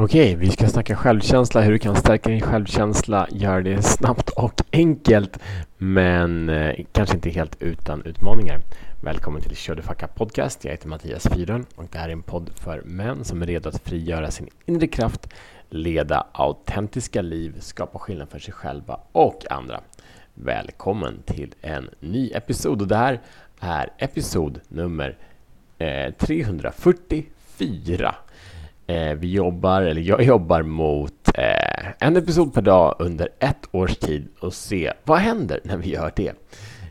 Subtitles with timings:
[0.00, 4.62] Okej, vi ska snacka självkänsla, hur du kan stärka din självkänsla, göra det snabbt och
[4.72, 5.38] enkelt,
[5.78, 8.60] men eh, kanske inte helt utan utmaningar.
[9.00, 9.82] Välkommen till Kör du
[10.14, 10.64] Podcast.
[10.64, 13.68] Jag heter Mattias Fyron och det här är en podd för män som är redo
[13.68, 15.28] att frigöra sin inre kraft,
[15.70, 19.80] leda autentiska liv, skapa skillnad för sig själva och andra.
[20.34, 23.20] Välkommen till en ny episod och det här
[23.60, 25.16] är episod nummer
[25.78, 28.14] eh, 344
[28.90, 33.96] Eh, vi jobbar, eller jag jobbar mot eh, en episod per dag under ett års
[33.96, 36.32] tid och se vad händer när vi gör det.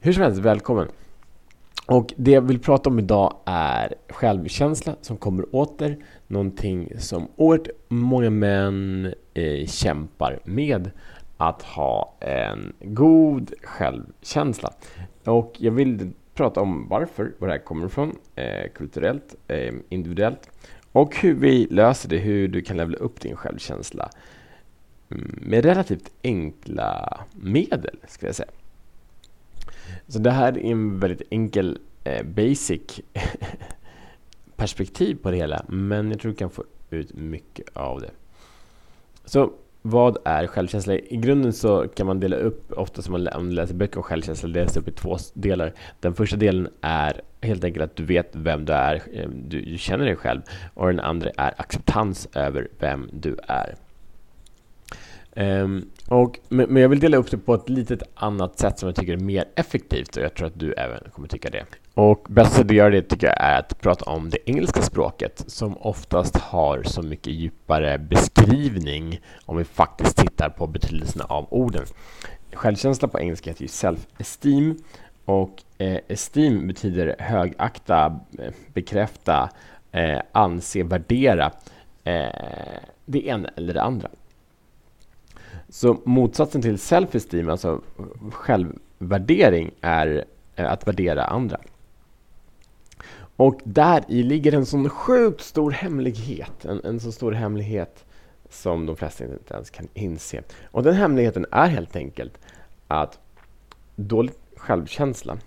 [0.00, 0.88] Hur som helst, välkommen!
[1.86, 5.96] Och det jag vill prata om idag är självkänsla som kommer åter.
[6.26, 10.90] Någonting som oerhört många män eh, kämpar med
[11.36, 14.72] att ha en god självkänsla.
[15.24, 20.50] Och jag vill prata om varför, var det här kommer ifrån, eh, kulturellt, eh, individuellt
[20.92, 24.10] och hur vi löser det, hur du kan levla upp din självkänsla
[25.10, 28.50] mm, med relativt enkla medel, ska jag säga.
[30.08, 33.00] Så det här är en väldigt enkel, eh, basic
[34.56, 38.10] perspektiv på det hela, men jag tror du kan få ut mycket av det.
[39.24, 40.94] Så vad är självkänsla?
[40.94, 44.76] I grunden så kan man dela upp, ofta som man läser böcker om självkänsla, delas
[44.76, 45.72] upp i två delar.
[46.00, 49.78] Den första delen är helt enkelt att du vet vem du är, eh, du, du
[49.78, 50.40] känner dig själv.
[50.74, 53.74] Och den andra är acceptans över vem du är.
[55.36, 58.96] Um, och, men, jag vill dela upp det på ett litet annat sätt som jag
[58.96, 61.64] tycker är mer effektivt och jag tror att du även kommer tycka det.
[62.00, 65.44] Och bästa sättet att göra det tycker jag är att prata om det engelska språket
[65.46, 71.84] som oftast har så mycket djupare beskrivning om vi faktiskt tittar på betydelsen av orden.
[72.52, 74.82] Självkänsla på engelska heter ju self-esteem
[75.24, 79.50] och eh, esteem betyder högakta, eh, bekräfta,
[79.92, 81.52] eh, anse, värdera
[82.04, 84.08] eh, det ena eller det andra.
[85.68, 87.80] Så motsatsen till self-esteem, alltså
[88.32, 90.24] självvärdering, är
[90.56, 91.58] eh, att värdera andra.
[93.40, 96.64] Och där i ligger en sån sjukt stor hemlighet.
[96.64, 98.04] En, en så stor hemlighet
[98.48, 100.42] som de flesta inte ens kan inse.
[100.64, 102.38] Och den hemligheten är helt enkelt
[102.88, 103.18] att
[103.96, 105.38] dålig självkänsla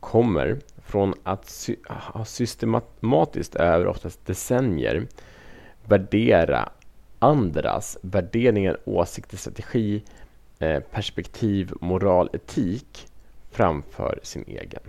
[0.00, 1.76] kommer från att sy
[2.26, 5.06] systematiskt över oftast decennier
[5.84, 6.68] värdera
[7.18, 10.02] andras värderingar, åsikter, strategi,
[10.58, 13.06] eh, perspektiv, moral, etik
[13.50, 14.82] framför sin egen.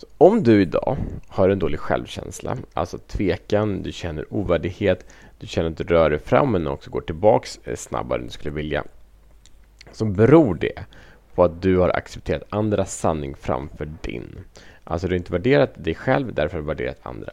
[0.00, 0.96] Så om du idag
[1.28, 5.04] har en dålig självkänsla, alltså tvekan, du känner ovärdighet,
[5.38, 8.32] du känner att du rör dig fram men också går tillbaks eh, snabbare än du
[8.32, 8.84] skulle vilja,
[9.92, 10.84] så beror det
[11.34, 14.38] på att du har accepterat andras sanning framför din.
[14.84, 17.32] Alltså du har inte värderat dig själv, därför har du värderat andra.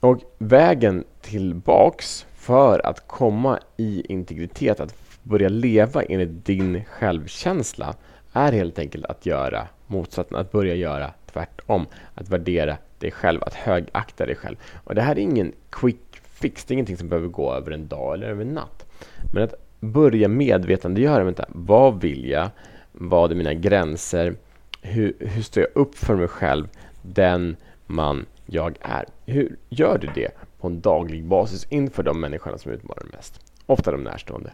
[0.00, 7.94] Och vägen tillbaks för att komma i integritet, att börja leva enligt din självkänsla
[8.32, 11.86] är helt enkelt att göra motsatsen, att börja göra tvärtom.
[12.14, 14.56] Att värdera dig själv, att högakta dig själv.
[14.84, 17.88] Och det här är ingen quick fix, det är ingenting som behöver gå över en
[17.88, 18.86] dag eller över en natt.
[19.34, 22.48] Men att börja medvetandegöra, vänta, vad vill jag?
[22.92, 24.36] Vad är mina gränser?
[24.82, 26.68] Hur, hur står jag upp för mig själv?
[27.02, 27.56] Den
[27.86, 29.04] man jag är.
[29.26, 33.40] Hur gör du det på en daglig basis inför de människorna som utmanar mest?
[33.66, 34.52] Ofta de närstående.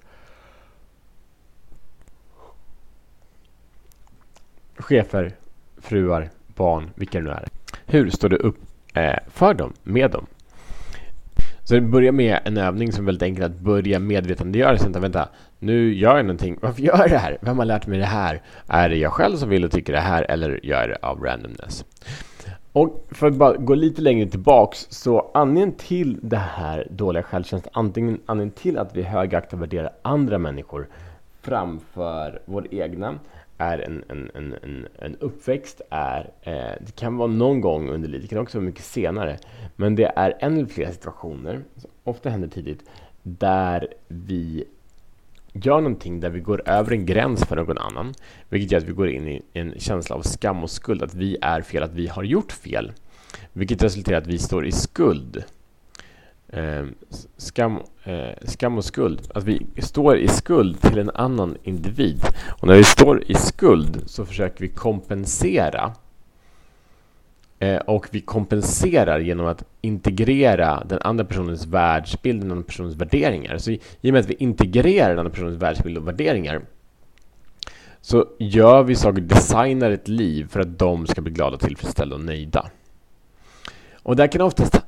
[4.78, 5.32] Chefer,
[5.80, 7.48] fruar, barn, vilka det nu är.
[7.86, 8.56] Hur står du upp
[8.94, 10.26] eh, för dem, med dem?
[11.64, 14.78] Så det börjar med en övning som är väldigt enkel att börja medvetandegöra.
[14.78, 14.92] sig.
[14.92, 15.28] vänta,
[15.58, 16.58] nu gör jag någonting.
[16.62, 17.38] Varför gör jag det här?
[17.40, 18.42] Vem har lärt mig det här?
[18.66, 21.24] Är det jag själv som vill och tycker det här eller gör jag det av
[21.24, 21.84] randomness?
[22.72, 27.72] Och för att bara gå lite längre tillbaks, så anledningen till det här dåliga självkänslan,
[27.74, 30.88] antingen anledningen till att vi högaktar och värderar andra människor
[31.42, 33.14] framför vår egna,
[33.58, 38.08] är en, en, en, en, en uppväxt, är, eh, det kan vara någon gång under
[38.08, 39.38] livet, det kan också vara mycket senare,
[39.76, 42.82] men det är en eller flera situationer, som ofta händer tidigt,
[43.22, 44.64] där vi
[45.52, 48.14] gör någonting där vi går över en gräns för någon annan,
[48.48, 51.36] vilket gör att vi går in i en känsla av skam och skuld, att vi
[51.42, 52.92] är fel, att vi har gjort fel,
[53.52, 55.44] vilket resulterar i att vi står i skuld.
[56.48, 56.84] Eh,
[57.36, 62.20] skam, eh, skam och skuld, att vi står i skuld till en annan individ.
[62.60, 65.94] Och när vi står i skuld så försöker vi kompensera
[67.60, 73.58] Eh, och vi kompenserar genom att integrera den andra personens världsbild, den andra personens värderingar.
[73.58, 76.62] Så i, i och med att vi integrerar den andra personens världsbild och värderingar
[78.00, 82.24] så gör vi saker, designar ett liv för att de ska bli glada, tillfredsställda och
[82.24, 82.70] nöjda.
[84.02, 84.82] Och det kan oftast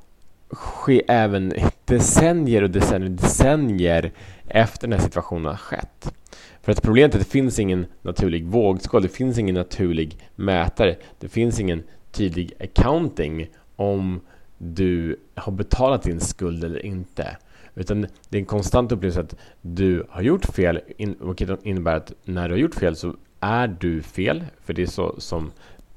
[0.51, 1.53] ske även
[1.85, 4.13] decennier och decennier och decennier
[4.47, 6.15] efter den här situationen har skett.
[6.63, 10.97] För att problemet är att det finns ingen naturlig vågskål, det finns ingen naturlig mätare,
[11.19, 11.83] det finns ingen
[12.13, 14.21] tydlig accounting om
[14.59, 17.37] du har betalat din skuld eller inte.
[17.75, 22.49] Utan det är en konstant upplevelse att du har gjort fel, vilket innebär att när
[22.49, 24.45] du har gjort fel så är du fel.
[24.65, 25.53] För det är så som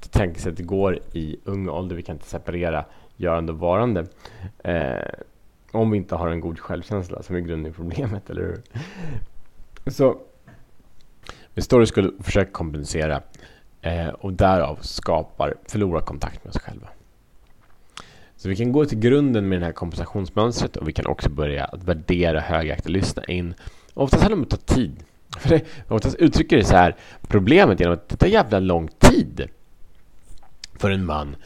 [0.08, 1.96] tänkesättet går i ung ålder.
[1.96, 2.84] Vi kan inte separera
[3.16, 4.06] görande och varande.
[4.64, 5.08] Eh,
[5.72, 8.62] om vi inte har en god självkänsla som är grunden i problemet, eller hur?
[9.90, 10.18] Så
[11.54, 13.22] vi står i skuld och försöker kompensera
[13.80, 16.88] eh, och därav skapar, förlorar kontakt med oss själva.
[18.36, 21.64] Så vi kan gå till grunden med det här kompensationsmönstret och vi kan också börja
[21.64, 23.54] att värdera, högakta, lyssna in.
[23.94, 25.04] Oftast handlar det om att ta tid.
[25.38, 26.96] För det, oftast uttrycker det så här
[27.28, 29.48] problemet genom att det tar jävla lång tid
[30.84, 31.36] för en man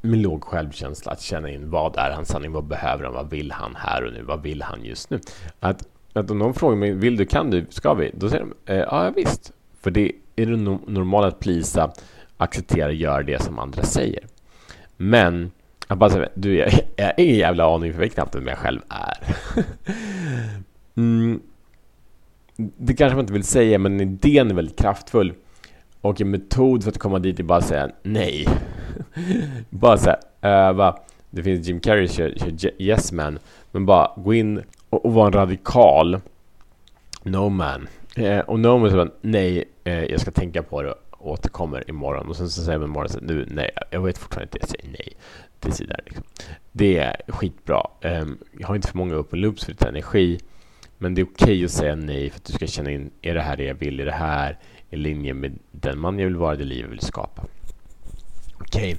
[0.00, 3.52] med låg självkänsla att känna in vad är hans sanning, vad behöver han, vad vill
[3.52, 5.20] han här och nu, vad vill han just nu?
[5.60, 8.10] Att, att om någon frågar mig, vill du, kan du, ska vi?
[8.14, 9.52] Då säger de, eh, ja visst.
[9.80, 11.92] För det är det normala att plisa,
[12.36, 14.24] acceptera, göra det som andra säger.
[14.96, 15.50] Men
[15.88, 18.80] jag bara säger, du, jag, jag har ingen jävla aning för knappt vem jag själv
[18.88, 19.36] är.
[20.94, 21.40] mm.
[22.56, 25.34] Det kanske man inte vill säga, men idén är väldigt kraftfull.
[26.00, 28.48] Och en metod för att komma dit är bara att säga nej.
[29.70, 30.10] bara så
[30.40, 31.02] äh, va.
[31.30, 33.38] Det finns Jim Carrey kör, kör Yes Man.
[33.70, 36.20] Men bara gå in och, och vara en radikal
[37.22, 37.88] No Man.
[38.18, 42.28] Uh, och No Man säger nej, uh, jag ska tänka på det och återkommer imorgon.
[42.28, 44.88] Och sen så säger man imorgon så nu, nej, jag vet fortfarande inte, jag säger
[44.88, 45.16] nej
[45.60, 46.24] Till sidan Liksom.
[46.72, 47.82] Det är skitbra.
[48.02, 50.40] Um, jag har inte för många open loops för lite energi.
[50.98, 53.34] Men det är okej okay att säga nej för att du ska känna in, är
[53.34, 54.00] det här det jag vill?
[54.00, 54.58] Är det här
[54.90, 57.44] i linje med den man jag vill vara, det liv jag vill skapa?
[58.54, 58.96] Okej, okay.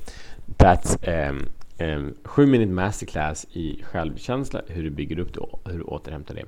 [0.57, 1.49] that's um,
[1.79, 6.35] um, 7 minute masterclass i självkänsla, hur du bygger upp det och hur du återhämtar
[6.35, 6.45] det.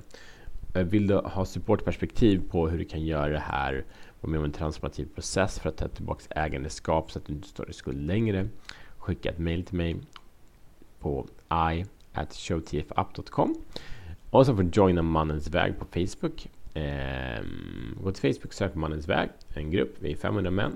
[0.79, 3.83] Uh, vill du ha supportperspektiv på hur du kan göra det här
[4.23, 7.47] vara med om en transformativ process för att ta tillbaka ägandeskap så att du inte
[7.47, 8.47] står i skuld längre.
[8.97, 9.95] Skicka ett mail till mig
[10.99, 11.27] på
[11.73, 13.55] i at showtfup.com
[14.29, 16.49] och så får du joina Mannens väg på Facebook.
[16.73, 19.95] Ehm, gå till Facebook, och sök på Mannens väg, en grupp.
[19.99, 20.75] Vi är 500 män,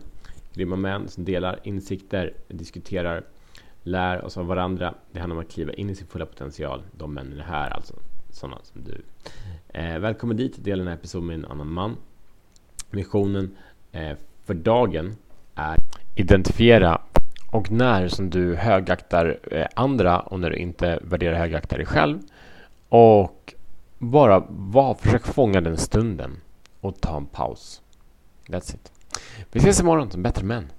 [0.54, 3.24] grymma män som delar insikter, diskuterar,
[3.84, 4.94] lär oss av varandra.
[5.12, 6.82] Det handlar om att kliva in i sin fulla potential.
[6.92, 7.94] De männen är här alltså,
[8.30, 9.02] sådana som du.
[9.74, 11.98] Ehm, välkommen dit, dela den här episoden med en annan man.
[12.90, 13.58] Missionen
[13.92, 15.16] eh, för dagen
[15.56, 15.78] är
[16.16, 17.02] identifiera
[17.52, 22.20] och när som du högaktar eh, andra och när du inte värderar högaktar dig själv.
[22.90, 23.37] Och
[23.98, 26.42] bara var, försök fånga den stunden
[26.82, 27.82] och ta en paus.
[28.48, 28.92] That's it.
[29.52, 30.72] Vi ses imorgon som bättre män.